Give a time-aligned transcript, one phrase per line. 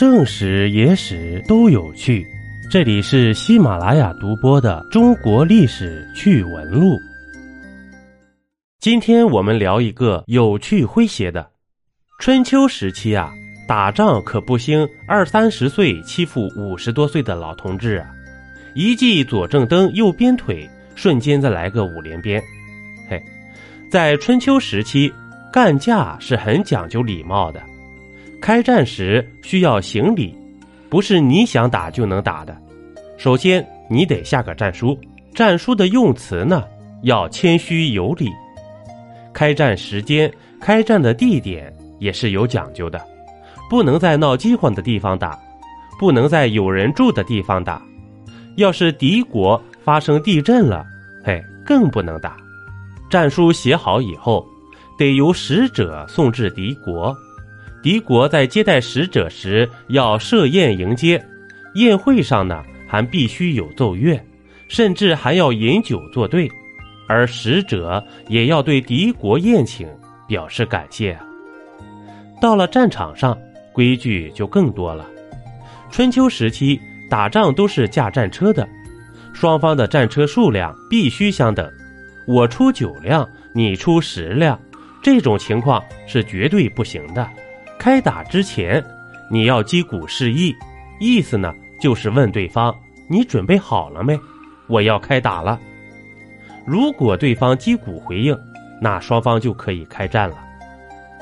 [0.00, 2.26] 正史、野史都有趣。
[2.70, 6.94] 这里是喜马拉雅独播的《中国历史趣闻录》。
[8.78, 11.46] 今天我们聊一个有趣诙谐的。
[12.18, 13.30] 春秋时期啊，
[13.68, 18.08] 打仗可不兴二三十岁欺负五十多岁的老同志啊，
[18.74, 22.42] 一记左正蹬右鞭腿，瞬间再来个五连鞭。
[23.06, 23.22] 嘿，
[23.90, 25.12] 在春秋时期，
[25.52, 27.60] 干架是很讲究礼貌的。
[28.40, 30.34] 开战时需要行礼，
[30.88, 32.56] 不是你想打就能打的。
[33.18, 34.98] 首先，你得下个战书，
[35.34, 36.64] 战书的用词呢
[37.02, 38.30] 要谦虚有礼。
[39.32, 43.00] 开战时间、开战的地点也是有讲究的，
[43.68, 45.38] 不能在闹饥荒的地方打，
[45.98, 47.80] 不能在有人住的地方打。
[48.56, 50.84] 要是敌国发生地震了，
[51.22, 52.36] 嘿，更不能打。
[53.10, 54.46] 战书写好以后，
[54.98, 57.14] 得由使者送至敌国。
[57.82, 61.22] 敌国在接待使者时要设宴迎接，
[61.74, 64.20] 宴会上呢还必须有奏乐，
[64.68, 66.50] 甚至还要饮酒作对，
[67.08, 69.88] 而使者也要对敌国宴请，
[70.28, 71.18] 表示感谢。
[72.40, 73.36] 到了战场上，
[73.72, 75.06] 规矩就更多了。
[75.90, 78.68] 春秋时期打仗都是驾战车的，
[79.32, 81.70] 双方的战车数量必须相等，
[82.26, 84.58] 我出九辆，你出十辆，
[85.02, 87.26] 这种情况是绝对不行的。
[87.80, 88.84] 开打之前，
[89.30, 90.54] 你要击鼓示意，
[90.98, 91.50] 意思呢
[91.80, 92.76] 就是问对方
[93.08, 94.20] 你准备好了没？
[94.66, 95.58] 我要开打了。
[96.66, 98.38] 如果对方击鼓回应，
[98.82, 100.36] 那双方就可以开战了。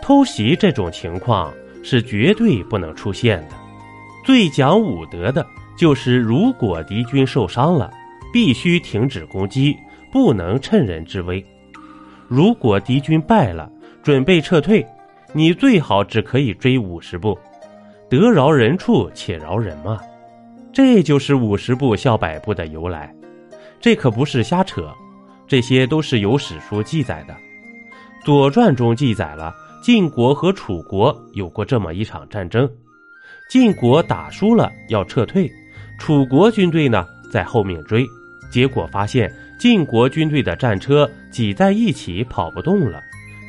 [0.02, 3.54] 偷袭这种情况是绝对不能出现的。
[4.24, 7.88] 最讲武德的就是，如果敌军受伤了，
[8.32, 9.76] 必须停止攻击，
[10.10, 11.46] 不能趁人之危。
[12.26, 13.70] 如果敌军败了，
[14.02, 14.84] 准备撤退。
[15.34, 17.38] 你最好只可以追五十步，
[18.08, 20.00] 得饶人处且饶人嘛，
[20.72, 23.14] 这就是五十步笑百步的由来。
[23.78, 24.90] 这可不是瞎扯，
[25.46, 27.34] 这些都是有史书记载的。
[28.24, 32.68] 《左传》中记载了晋国和楚国有过这么一场战争，
[33.50, 35.48] 晋国打输了要撤退，
[35.98, 38.06] 楚国军队呢在后面追，
[38.50, 39.30] 结果发现
[39.60, 43.02] 晋国军队的战车挤在一起跑不动了，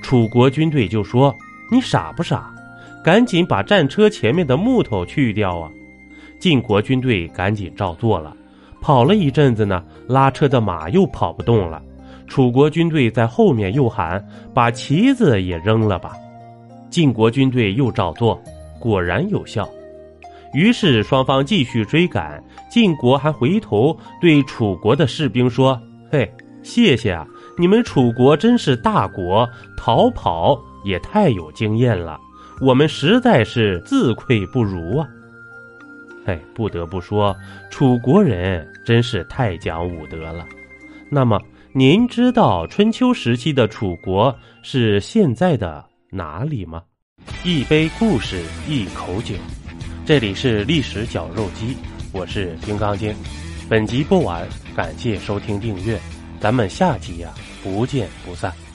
[0.04, 1.34] 楚国军队就说。
[1.72, 2.54] 你傻不傻？
[3.04, 5.72] 赶紧把战车前面的木头去掉啊！
[6.38, 8.36] 晋国军队赶紧照做了，
[8.82, 11.82] 跑了一阵子呢，拉车的马又跑不动了。
[12.28, 16.14] 楚国军队在后面又喊：“把旗子也扔了吧！”
[16.92, 18.42] 晋国军队又照做，
[18.80, 19.68] 果然有效。
[20.54, 25.80] 于是双方继续追赶，晋国还回头对楚国的士兵说
[26.12, 26.30] ：“嘿，
[26.64, 27.26] 谢谢啊，
[27.58, 29.48] 你们楚国真是大国，
[29.78, 32.20] 逃跑。”也太有经验了，
[32.62, 35.08] 我们实在是自愧不如啊！
[36.26, 37.36] 嘿，不得不说，
[37.70, 40.46] 楚国人真是太讲武德了。
[41.10, 41.40] 那么，
[41.74, 46.84] 您知道春秋时期的楚国是现在的哪里吗？
[47.44, 49.36] 一杯故事，一口酒，
[50.06, 51.76] 这里是历史绞肉机，
[52.12, 53.14] 我是金刚经。
[53.70, 56.00] 本集播完，感谢收听订阅，
[56.40, 57.30] 咱们下集呀，
[57.64, 58.69] 不见不散。